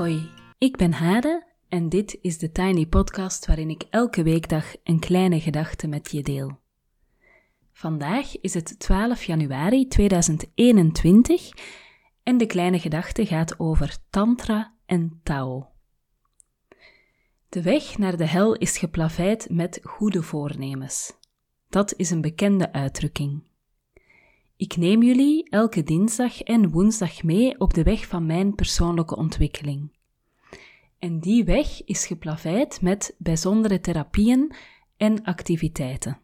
[0.00, 4.98] Hoi, ik ben Hade en dit is de Tiny Podcast waarin ik elke weekdag een
[4.98, 6.58] kleine gedachte met je deel.
[7.72, 11.50] Vandaag is het 12 januari 2021
[12.22, 15.68] en de kleine gedachte gaat over Tantra en Tao.
[17.48, 21.16] De weg naar de hel is geplaveid met goede voornemens.
[21.68, 23.49] Dat is een bekende uitdrukking.
[24.60, 29.92] Ik neem jullie elke dinsdag en woensdag mee op de weg van mijn persoonlijke ontwikkeling.
[30.98, 34.52] En die weg is geplaveid met bijzondere therapieën
[34.96, 36.20] en activiteiten.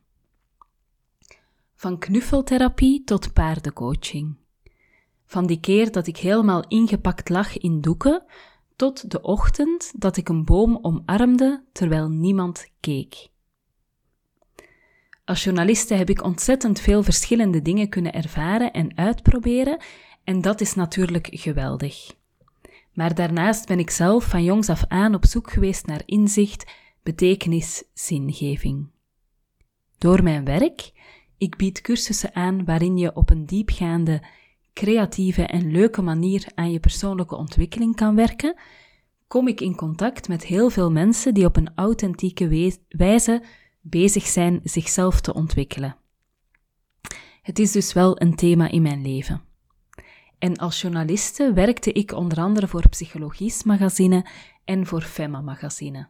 [1.75, 4.37] Van knuffeltherapie tot paardencoaching.
[5.25, 8.25] Van die keer dat ik helemaal ingepakt lag in doeken,
[8.77, 13.29] tot de ochtend dat ik een boom omarmde terwijl niemand keek.
[15.27, 19.79] Als journaliste heb ik ontzettend veel verschillende dingen kunnen ervaren en uitproberen,
[20.25, 22.15] en dat is natuurlijk geweldig.
[22.93, 27.85] Maar daarnaast ben ik zelf van jongs af aan op zoek geweest naar inzicht, betekenis,
[27.95, 28.91] zingeving.
[29.99, 30.93] Door mijn werk,
[31.39, 34.23] ik bied cursussen aan waarin je op een diepgaande,
[34.73, 38.57] creatieve en leuke manier aan je persoonlijke ontwikkeling kan werken,
[39.27, 43.43] kom ik in contact met heel veel mensen die op een authentieke wijze
[43.89, 45.97] bezig zijn zichzelf te ontwikkelen.
[47.43, 49.43] Het is dus wel een thema in mijn leven.
[50.39, 54.27] En als journaliste werkte ik onder andere voor Psychologies Magazine
[54.65, 56.09] en voor Femma Magazine.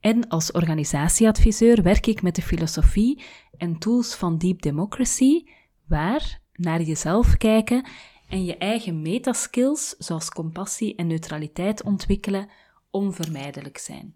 [0.00, 3.22] En als organisatieadviseur werk ik met de filosofie
[3.56, 5.44] en tools van Deep Democracy,
[5.86, 7.86] waar naar jezelf kijken
[8.28, 12.48] en je eigen metaskills, zoals compassie en neutraliteit ontwikkelen,
[12.90, 14.14] onvermijdelijk zijn.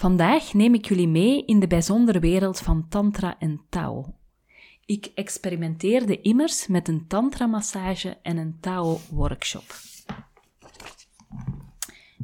[0.00, 4.14] Vandaag neem ik jullie mee in de bijzondere wereld van Tantra en Tao.
[4.86, 9.64] Ik experimenteerde immers met een Tantra-massage en een Tao-workshop.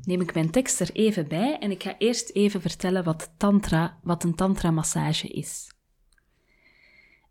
[0.04, 3.98] Neem ik mijn tekst er even bij en ik ga eerst even vertellen wat, tantra,
[4.02, 5.70] wat een Tantra-massage is.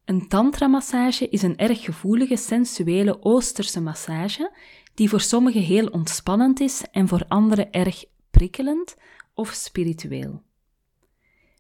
[0.06, 4.56] Een Tantra-massage is een erg gevoelige, sensuele Oosterse massage
[4.94, 8.96] die voor sommigen heel ontspannend is en voor anderen erg prikkelend
[9.36, 10.44] of spiritueel.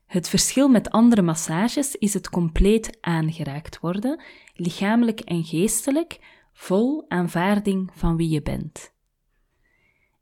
[0.05, 4.21] Het verschil met andere massages is het compleet aangeraakt worden,
[4.53, 6.19] lichamelijk en geestelijk,
[6.53, 8.93] vol aanvaarding van wie je bent.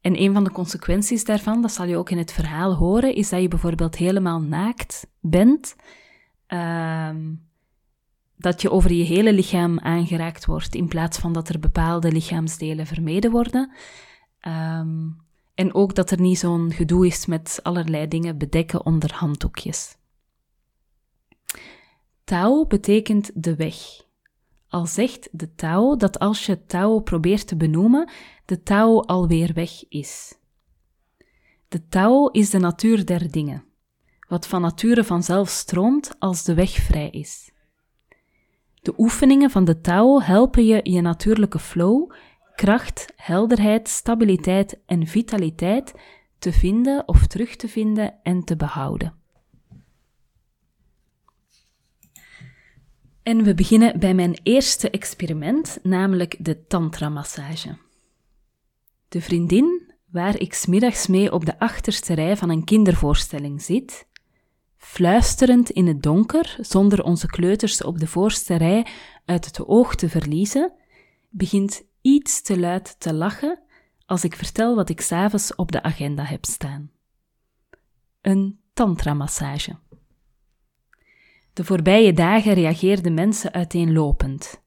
[0.02, 3.30] En een van de consequenties daarvan, dat zal je ook in het verhaal horen, is
[3.30, 5.75] dat je bijvoorbeeld helemaal naakt bent,
[6.47, 7.34] ehm,
[8.38, 12.85] dat je over je hele lichaam aangeraakt wordt in plaats van dat er bepaalde lichaamsdelen
[12.85, 13.72] vermeden worden.
[14.47, 15.22] Um,
[15.56, 19.96] en ook dat er niet zo'n gedoe is met allerlei dingen bedekken onder handdoekjes.
[22.24, 23.75] Tao betekent de weg.
[24.68, 28.09] Al zegt de Tao dat als je Tao probeert te benoemen,
[28.46, 30.38] de Tao alweer weg is.
[31.68, 33.64] De Tao is de natuur der dingen,
[34.28, 37.52] wat van nature vanzelf stroomt als de weg vrij is.
[38.81, 42.12] De oefeningen van de Tao helpen je je natuurlijke flow
[42.56, 45.94] kracht, helderheid, stabiliteit en vitaliteit
[46.40, 49.14] te vinden of terug te vinden en te behouden.
[53.24, 57.78] En we beginnen bij mijn eerste experiment, namelijk de tantra-massage.
[59.08, 64.08] De vriendin waar ik smiddags mee op de achterste rij van een kindervoorstelling zit,
[64.78, 68.88] fluisterend in het donker, zonder onze kleuters op de voorste rij
[69.25, 70.74] uit het oog te verliezen,
[71.30, 73.59] begint iets te luid te lachen
[74.06, 76.91] als ik vertel wat ik s'avonds op de agenda heb staan.
[78.22, 79.76] Een tantra-massage.
[81.53, 84.61] De voorbije dagen reageerden mensen uiteenlopend.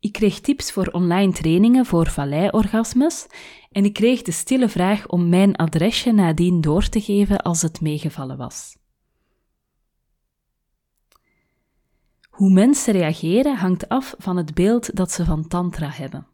[0.00, 3.26] Ik kreeg tips voor online trainingen voor valleiorgasmes
[3.70, 7.80] en ik kreeg de stille vraag om mijn adresje nadien door te geven als het
[7.80, 8.76] meegevallen was.
[12.30, 16.26] Hoe mensen reageren hangt af van het beeld dat ze van Tantra hebben.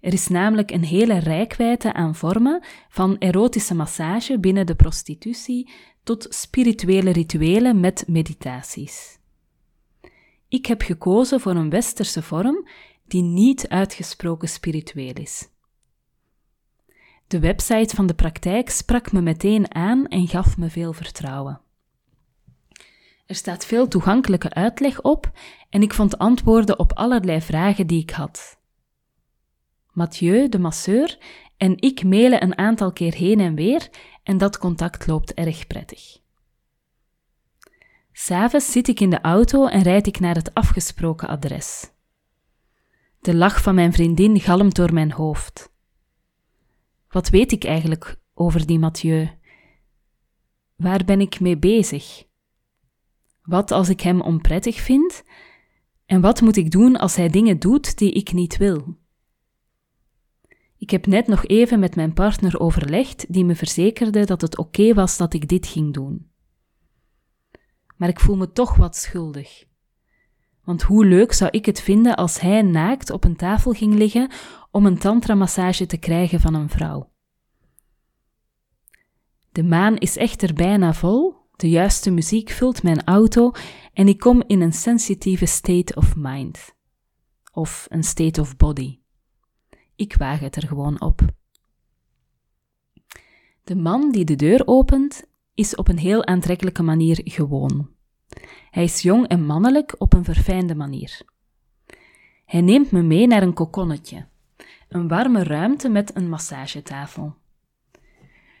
[0.00, 5.70] Er is namelijk een hele rijkwijde aan vormen, van erotische massage binnen de prostitutie
[6.02, 9.18] tot spirituele rituelen met meditaties.
[10.48, 12.68] Ik heb gekozen voor een westerse vorm
[13.06, 15.48] die niet uitgesproken spiritueel is.
[17.26, 21.60] De website van de praktijk sprak me meteen aan en gaf me veel vertrouwen.
[23.26, 25.30] Er staat veel toegankelijke uitleg op
[25.68, 28.59] en ik vond antwoorden op allerlei vragen die ik had.
[29.92, 31.18] Mathieu, de masseur,
[31.56, 33.90] en ik mailen een aantal keer heen en weer
[34.22, 36.18] en dat contact loopt erg prettig.
[38.12, 41.90] S'avonds zit ik in de auto en rijd ik naar het afgesproken adres.
[43.20, 45.72] De lach van mijn vriendin galmt door mijn hoofd.
[47.08, 49.30] Wat weet ik eigenlijk over die Mathieu?
[50.76, 52.24] Waar ben ik mee bezig?
[53.42, 55.22] Wat als ik hem onprettig vind?
[56.06, 58.98] En wat moet ik doen als hij dingen doet die ik niet wil?
[60.80, 64.94] Ik heb net nog even met mijn partner overlegd, die me verzekerde dat het oké
[64.94, 66.30] was dat ik dit ging doen.
[67.96, 69.64] Maar ik voel me toch wat schuldig.
[70.64, 74.30] Want hoe leuk zou ik het vinden als hij naakt op een tafel ging liggen
[74.70, 77.12] om een tantra-massage te krijgen van een vrouw?
[79.52, 83.52] De maan is echter bijna vol, de juiste muziek vult mijn auto
[83.92, 86.74] en ik kom in een sensitieve state of mind.
[87.52, 88.99] Of een state of body.
[90.00, 91.20] Ik waag het er gewoon op.
[93.64, 95.24] De man die de deur opent,
[95.54, 97.90] is op een heel aantrekkelijke manier gewoon.
[98.70, 101.22] Hij is jong en mannelijk op een verfijnde manier.
[102.44, 104.26] Hij neemt me mee naar een kokonnetje,
[104.88, 107.34] een warme ruimte met een massagetafel.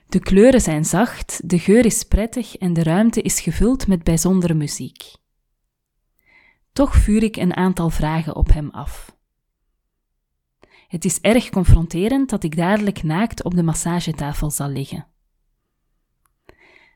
[0.08, 4.54] De kleuren zijn zacht, de geur is prettig en de ruimte is gevuld met bijzondere
[4.54, 5.14] muziek.
[6.72, 9.18] Toch vuur ik een aantal vragen op hem af.
[10.90, 15.06] Het is erg confronterend dat ik dadelijk naakt op de massagetafel zal liggen.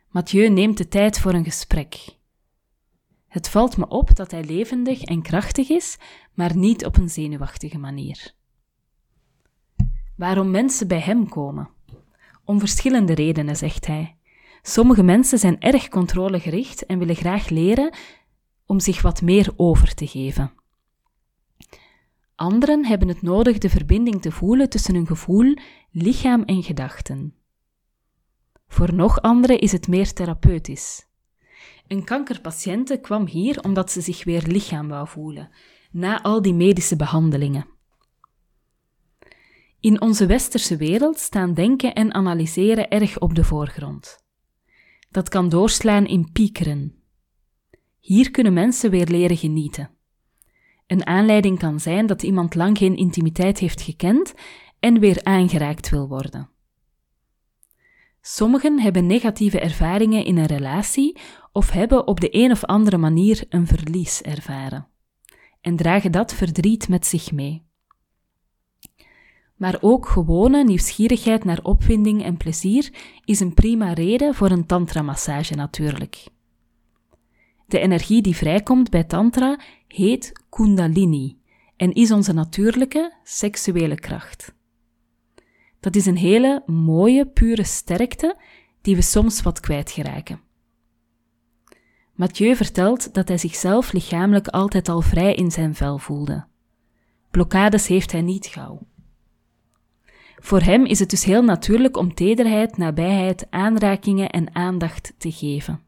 [0.08, 2.17] Mathieu neemt de tijd voor een gesprek.
[3.29, 5.99] Het valt me op dat hij levendig en krachtig is,
[6.32, 8.35] maar niet op een zenuwachtige manier.
[10.17, 11.69] Waarom mensen bij hem komen?
[12.44, 14.17] Om verschillende redenen, zegt hij.
[14.62, 17.94] Sommige mensen zijn erg controlegericht en willen graag leren
[18.67, 20.52] om zich wat meer over te geven.
[22.34, 25.56] Anderen hebben het nodig de verbinding te voelen tussen hun gevoel,
[25.90, 27.34] lichaam en gedachten.
[28.66, 31.06] Voor nog anderen is het meer therapeutisch.
[31.86, 35.50] Een kankerpatiënte kwam hier omdat ze zich weer lichaam wou voelen,
[35.90, 37.66] na al die medische behandelingen.
[39.80, 44.25] In onze westerse wereld staan denken en analyseren erg op de voorgrond.
[45.10, 47.02] Dat kan doorslaan in piekeren.
[48.00, 49.94] Hier kunnen mensen weer leren genieten.
[50.86, 54.34] Een aanleiding kan zijn dat iemand lang geen intimiteit heeft gekend
[54.81, 56.48] en weer aangeraakt wil worden.
[58.20, 61.19] Sommigen hebben negatieve ervaringen in een relatie
[61.52, 64.86] of hebben op de een of andere manier een verlies ervaren
[65.60, 67.62] en dragen dat verdriet met zich mee.
[69.56, 72.92] Maar ook gewone nieuwsgierigheid naar opwinding en plezier
[73.25, 76.26] is een prima reden voor een tantra-massage natuurlijk.
[77.66, 79.58] De energie die vrijkomt bij tantra
[79.94, 81.38] heet kundalini
[81.76, 84.55] en is onze natuurlijke seksuele kracht.
[85.81, 88.37] Dat is een hele mooie, pure sterkte
[88.81, 90.41] die we soms wat kwijtgeraken.
[92.14, 96.47] Mathieu vertelt dat hij zichzelf lichamelijk altijd al vrij in zijn vel voelde.
[97.31, 98.87] Blokkades heeft hij niet gauw.
[100.37, 105.83] Voor hem is het dus heel natuurlijk om tederheid, nabijheid, aanrakingen en aandacht te geven.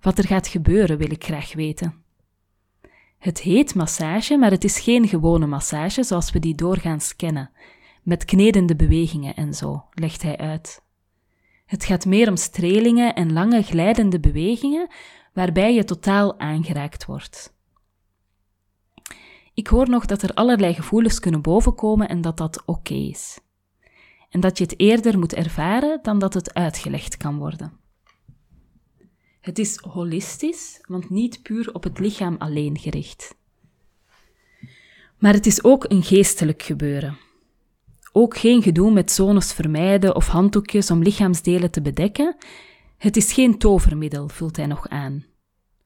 [0.00, 2.03] Wat er gaat gebeuren wil ik graag weten.
[3.24, 7.50] Het heet massage, maar het is geen gewone massage zoals we die doorgaans kennen,
[8.02, 10.82] met knedende bewegingen en zo, legt hij uit.
[11.66, 14.88] Het gaat meer om strelingen en lange glijdende bewegingen
[15.32, 17.54] waarbij je totaal aangeraakt wordt.
[19.54, 23.40] Ik hoor nog dat er allerlei gevoelens kunnen bovenkomen en dat dat oké is.
[24.30, 27.83] En dat je het eerder moet ervaren dan dat het uitgelegd kan worden.
[29.44, 33.34] Het is holistisch, want niet puur op het lichaam alleen gericht.
[35.18, 37.18] Maar het is ook een geestelijk gebeuren.
[38.12, 42.36] Ook geen gedoe met zones vermijden of handdoekjes om lichaamsdelen te bedekken.
[42.98, 45.24] Het is geen tovermiddel, vult hij nog aan.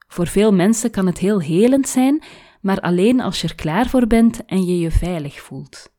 [0.09, 2.23] Voor veel mensen kan het heel helend zijn,
[2.61, 5.91] maar alleen als je er klaar voor bent en je je veilig voelt.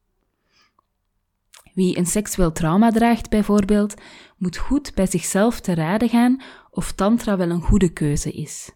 [1.73, 3.93] Wie een seksueel trauma draagt, bijvoorbeeld,
[4.39, 6.41] moet goed bij zichzelf te raden gaan
[6.71, 8.71] of Tantra wel een goede keuze is.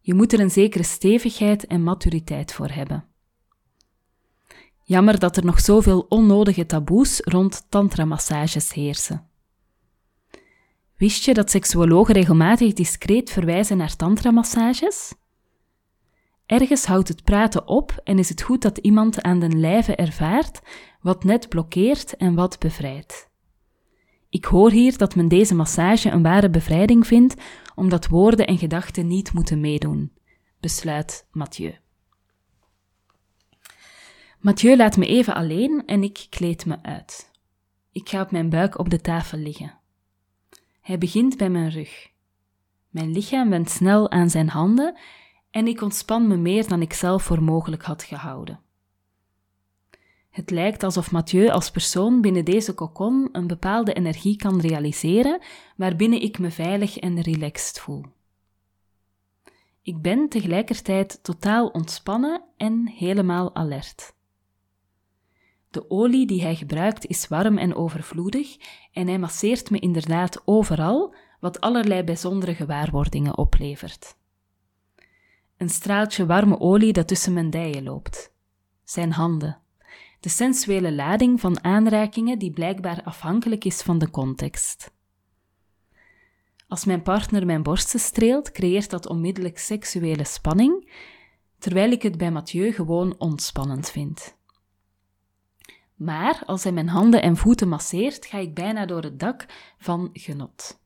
[0.00, 3.04] Je moet er een zekere stevigheid en maturiteit voor hebben.
[4.82, 9.28] Jammer dat er nog zoveel onnodige taboes rond tantra-massages heersen.
[10.96, 15.14] Wist je dat seksuologen regelmatig discreet verwijzen naar tantra-massages?
[16.46, 20.60] Ergens houdt het praten op en is het goed dat iemand aan den lijve ervaart
[21.00, 23.32] wat net blokkeert en wat bevrijdt.
[24.34, 27.34] Ik hoor hier dat men deze massage een ware bevrijding vindt,
[27.74, 30.12] omdat woorden en gedachten niet moeten meedoen,
[30.60, 31.74] besluit Mathieu.
[34.38, 37.30] Mathieu laat me even alleen en ik kleed me uit.
[37.92, 39.78] Ik ga op mijn buik op de tafel liggen.
[40.80, 42.10] Hij begint bij mijn rug.
[42.88, 44.96] Mijn lichaam wendt snel aan zijn handen
[45.50, 48.63] en ik ontspan me meer dan ik zelf voor mogelijk had gehouden.
[50.34, 55.40] Het lijkt alsof Mathieu als persoon binnen deze kokon een bepaalde energie kan realiseren,
[55.76, 58.04] waarbinnen ik me veilig en relaxed voel.
[59.82, 64.14] Ik ben tegelijkertijd totaal ontspannen en helemaal alert.
[65.70, 68.56] De olie die hij gebruikt is warm en overvloedig
[68.92, 74.16] en hij masseert me inderdaad overal, wat allerlei bijzondere gewaarwordingen oplevert.
[75.56, 78.32] Een straaltje warme olie dat tussen mijn dijen loopt.
[78.84, 79.62] Zijn handen.
[80.24, 84.94] De sensuele lading van aanrakingen die blijkbaar afhankelijk is van de context.
[86.68, 90.92] Als mijn partner mijn borsten streelt, creëert dat onmiddellijk seksuele spanning,
[91.58, 94.36] terwijl ik het bij Mathieu gewoon ontspannend vind.
[95.94, 99.46] Maar als hij mijn handen en voeten masseert, ga ik bijna door het dak
[99.78, 100.80] van genot.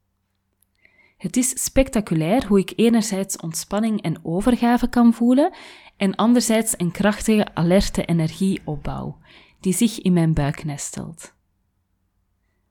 [1.19, 5.55] Het is spectaculair hoe ik enerzijds ontspanning en overgave kan voelen
[5.97, 9.19] en anderzijds een krachtige, alerte energie opbouw,
[9.61, 11.35] die zich in mijn buik nestelt.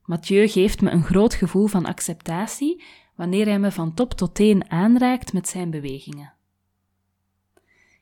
[0.03, 2.83] Mathieu geeft me een groot gevoel van acceptatie
[3.15, 6.33] wanneer hij me van top tot teen aanraakt met zijn bewegingen.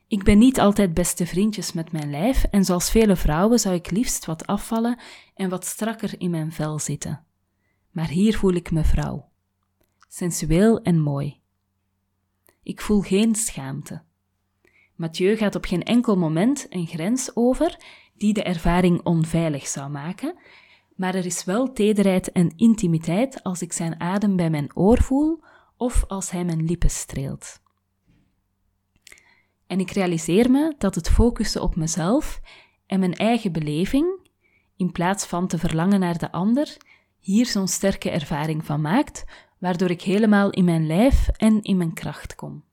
[0.08, 3.90] Ik ben niet altijd beste vriendjes met mijn lijf en zoals vele vrouwen zou ik
[3.90, 4.98] liefst wat afvallen
[5.34, 7.24] en wat strakker in mijn vel zitten.
[7.90, 9.34] Maar hier voel ik me vrouw.
[10.08, 11.40] Sensueel en mooi.
[12.62, 14.02] Ik voel geen schaamte.
[14.94, 17.80] Mathieu gaat op geen enkel moment een grens over
[18.14, 20.38] die de ervaring onveilig zou maken,
[20.94, 25.42] maar er is wel tederheid en intimiteit als ik zijn adem bij mijn oor voel
[25.76, 27.60] of als hij mijn lippen streelt.
[29.66, 32.40] En ik realiseer me dat het focussen op mezelf
[32.86, 34.28] en mijn eigen beleving,
[34.76, 36.76] in plaats van te verlangen naar de ander,
[37.18, 39.24] hier zo'n sterke ervaring van maakt,
[39.58, 42.64] waardoor ik helemaal in mijn lijf en in mijn kracht kom.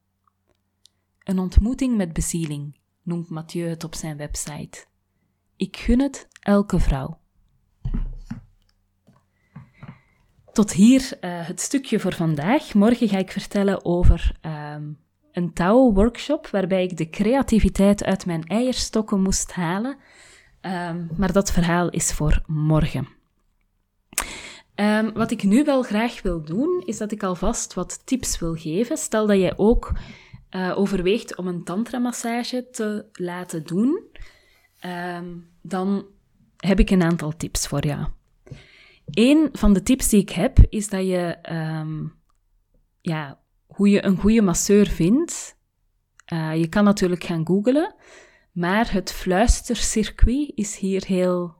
[1.24, 4.86] Een ontmoeting met bezieling, noemt Mathieu het op zijn website.
[5.56, 7.22] Ik gun het elke vrouw.
[10.52, 12.74] Tot hier uh, het stukje voor vandaag.
[12.74, 14.75] Morgen ga ik vertellen over uh,
[15.32, 19.98] een touwworkshop waarbij ik de creativiteit uit mijn eierstokken moest halen.
[20.62, 23.08] Um, maar dat verhaal is voor morgen.
[24.75, 28.56] Um, wat ik nu wel graag wil doen, is dat ik alvast wat tips wil
[28.56, 28.98] geven.
[28.98, 29.92] Stel dat jij ook
[30.51, 34.03] uh, overweegt om een tantra-massage te laten doen,
[35.18, 36.06] um, dan
[36.58, 38.08] heb ik een aantal tips voor jou.
[39.06, 42.13] Een van de tips die ik heb, is dat je, um,
[43.01, 45.58] ja, hoe je een goede masseur vindt.
[46.34, 47.96] Uh, je kan natuurlijk gaan googlen,
[48.51, 51.56] maar het fluistercircuit is hier heel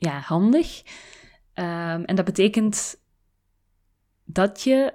[0.00, 0.82] ja, handig.
[1.54, 3.00] Um, en dat betekent
[4.24, 4.94] dat je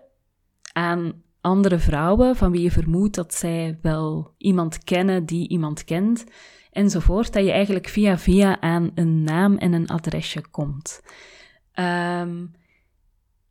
[0.74, 6.24] aan andere vrouwen van wie je vermoedt dat zij wel iemand kennen die iemand kent,
[6.72, 11.02] enzovoort, dat je eigenlijk via via aan een naam en een adresje komt.
[11.76, 12.52] Um,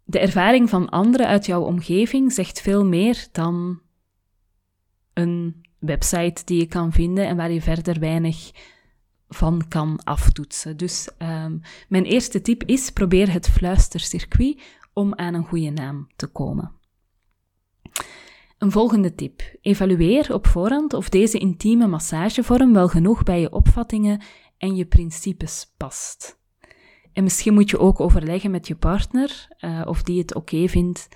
[0.05, 3.81] de ervaring van anderen uit jouw omgeving zegt veel meer dan
[5.13, 8.51] een website die je kan vinden en waar je verder weinig
[9.35, 10.77] van kan aftoetsen.
[10.77, 14.63] Dus um, mijn eerste tip is: probeer het fluistercircuit
[14.93, 16.73] om aan een goede naam te komen.
[18.59, 19.43] Een volgende tip.
[19.61, 24.23] Evalueer op voorhand of deze intieme massagevorm wel genoeg bij je opvattingen
[24.59, 26.41] en je principes past.
[27.13, 31.09] En misschien moet je ook overleggen met je partner uh, of die het oké vindt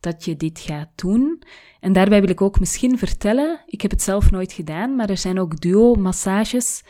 [0.00, 1.42] dat je dit gaat doen.
[1.80, 5.18] En daarbij wil ik ook misschien vertellen, ik heb het zelf nooit gedaan, maar er
[5.18, 6.82] zijn ook duo-massages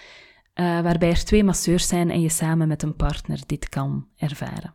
[0.60, 4.74] uh, waarbij er twee masseurs zijn en je samen met een partner dit kan ervaren.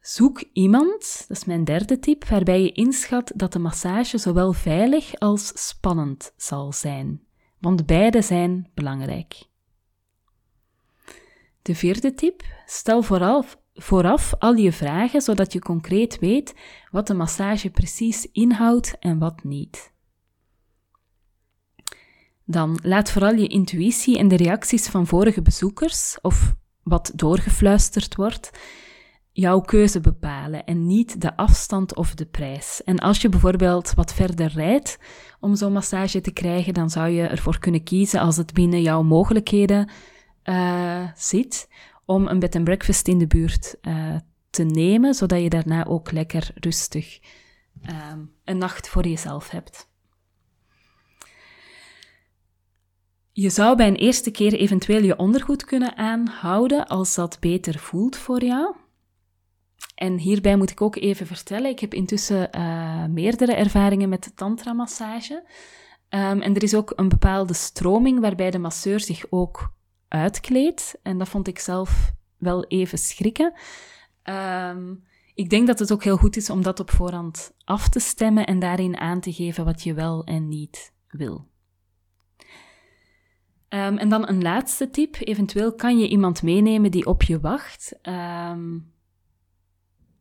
[0.00, 5.18] Zoek iemand, dat is mijn derde tip, waarbij je inschat dat de massage zowel veilig
[5.18, 7.22] als spannend zal zijn,
[7.58, 9.48] want beide zijn belangrijk.
[11.62, 16.54] De vierde tip, stel vooraf, vooraf al je vragen zodat je concreet weet
[16.90, 19.93] wat de massage precies inhoudt en wat niet.
[22.44, 28.50] Dan laat vooral je intuïtie en de reacties van vorige bezoekers, of wat doorgefluisterd wordt,
[29.32, 32.82] jouw keuze bepalen en niet de afstand of de prijs.
[32.84, 34.98] En als je bijvoorbeeld wat verder rijdt
[35.40, 39.02] om zo'n massage te krijgen, dan zou je ervoor kunnen kiezen als het binnen jouw
[39.02, 39.90] mogelijkheden
[40.44, 41.68] uh, zit,
[42.04, 44.16] om een bed and breakfast in de buurt uh,
[44.50, 47.18] te nemen, zodat je daarna ook lekker rustig
[47.88, 49.88] um, een nacht voor jezelf hebt.
[53.36, 58.16] Je zou bij een eerste keer eventueel je ondergoed kunnen aanhouden als dat beter voelt
[58.16, 58.74] voor jou.
[59.94, 64.34] En hierbij moet ik ook even vertellen, ik heb intussen uh, meerdere ervaringen met de
[64.34, 65.44] tantra-massage.
[66.08, 69.72] Ehm, en er is ook een bepaalde stroming waarbij de masseur zich ook
[70.08, 70.98] uitkleedt.
[71.02, 73.52] En dat vond ik zelf wel even schrikken.
[74.22, 74.94] Ehm,
[75.34, 78.46] ik denk dat het ook heel goed is om dat op voorhand af te stemmen
[78.46, 81.52] en daarin aan te geven wat je wel en niet wil.
[83.74, 85.16] Ehm, en dan een laatste tip.
[85.20, 87.98] Eventueel kan je iemand meenemen die op je wacht.
[88.02, 88.92] Um,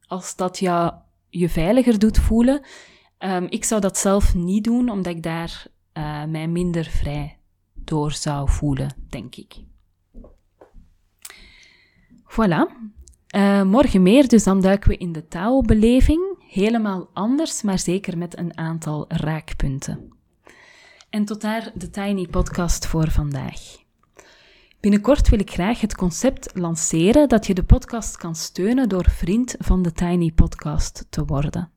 [0.08, 0.94] als dat je,
[1.30, 2.62] je veiliger doet voelen.
[3.20, 7.38] Um, ik zou dat zelf niet doen, omdat ik daar uh, mij minder vrij
[7.74, 9.56] door zou voelen, denk ik.
[12.24, 12.92] Voilà.
[13.36, 16.38] Uh, morgen meer, dus dan duiken we in de taalbeleving.
[16.40, 20.14] Helemaal anders, maar zeker met een aantal raakpunten.
[21.14, 23.62] En tot daar de Tiny Podcast voor vandaag.
[24.80, 29.56] Binnenkort wil ik graag het concept lanceren dat je de podcast kan steunen door vriend
[29.60, 31.72] van de Tiny Podcast te worden.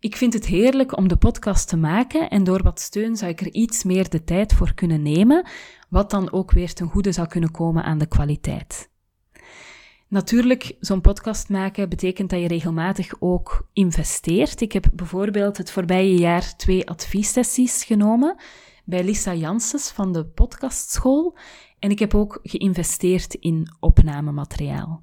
[0.00, 3.40] Ik vind het heerlijk om de podcast te maken en door wat steun zou ik
[3.40, 5.46] er iets meer de tijd voor kunnen nemen,
[5.88, 8.91] wat dan ook weer ten goede zou kunnen komen aan de kwaliteit.
[10.12, 14.60] Natuurlijk, zo'n podcast maken betekent dat je regelmatig ook investeert.
[14.60, 18.36] Ik heb bijvoorbeeld het voorbije jaar twee adviessessies genomen
[18.84, 21.36] bij Lisa Janssens van de podcastschool
[21.78, 25.02] en ik heb ook geïnvesteerd in opnamemateriaal.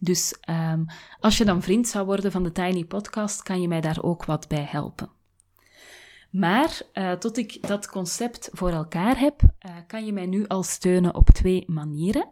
[0.00, 0.86] Dus um,
[1.20, 4.24] als je dan vriend zou worden van de Tiny Podcast, kan je mij daar ook
[4.24, 5.10] wat bij helpen.
[6.30, 10.62] Maar uh, tot ik dat concept voor elkaar heb, uh, kan je mij nu al
[10.62, 12.28] steunen op twee manieren.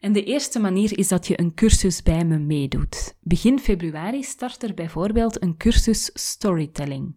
[0.00, 3.16] En de eerste manier is dat je een cursus bij me meedoet.
[3.20, 7.14] Begin februari start er bijvoorbeeld een cursus storytelling.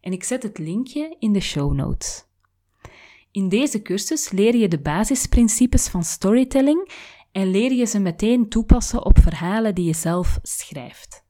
[0.00, 2.24] En ik zet het linkje in de show notes.
[3.30, 6.90] In deze cursus leer je de basisprincipes van storytelling
[7.32, 11.24] en leer je ze meteen toepassen op verhalen die je zelf schrijft.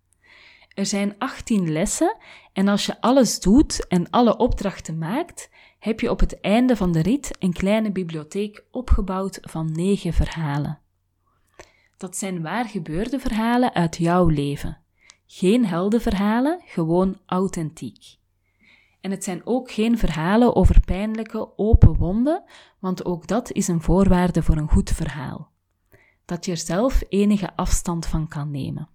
[0.75, 2.17] Er zijn 18 lessen
[2.53, 6.93] en als je alles doet en alle opdrachten maakt, heb je op het einde van
[6.93, 10.83] de rit een kleine bibliotheek opgebouwd van 9 verhalen.
[12.05, 14.79] Dat zijn waar gebeurde verhalen uit jouw leven.
[15.27, 18.17] Geen heldenverhalen, gewoon authentiek.
[19.01, 22.43] En het zijn ook geen verhalen over pijnlijke, open wonden,
[22.79, 25.51] want ook dat is een voorwaarde voor een goed verhaal.
[26.25, 28.89] Dat je er zelf enige afstand van kan nemen.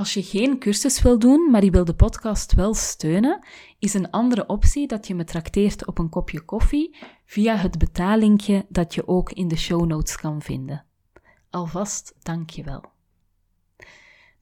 [0.00, 3.46] Als je geen cursus wil doen, maar je wil de podcast wel steunen,
[3.78, 8.66] is een andere optie dat je me trakteert op een kopje koffie via het betaallinkje
[8.68, 10.84] dat je ook in de show notes kan vinden.
[11.50, 12.84] Alvast dank je wel.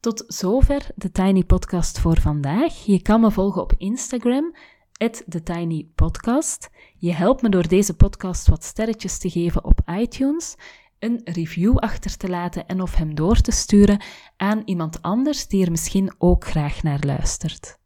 [0.01, 2.85] Tot zover de Tiny Podcast voor vandaag.
[2.85, 4.55] Je kan me volgen op Instagram,
[4.93, 6.71] TheTinyPodcast.
[6.97, 10.55] Je helpt me door deze podcast wat sterretjes te geven op iTunes,
[10.99, 14.01] een review achter te laten en of hem door te sturen
[14.37, 17.79] aan iemand anders die er misschien ook graag naar luistert.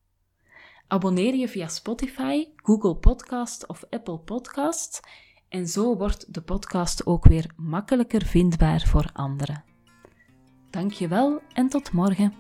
[0.87, 5.01] Abonneer je via Spotify, Google Podcast of Apple Podcasts
[5.49, 9.65] en zo wordt de podcast ook weer makkelijker vindbaar voor anderen.
[10.71, 12.35] Dankjewel en tot morgen.